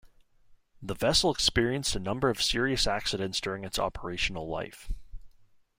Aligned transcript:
The 0.81 0.95
vessel 0.95 1.29
experienced 1.31 1.95
a 1.95 1.99
number 1.99 2.31
of 2.31 2.41
serious 2.41 2.87
accidents 2.87 3.39
during 3.39 3.63
its 3.63 3.77
operational 3.77 4.47
life. 4.49 4.91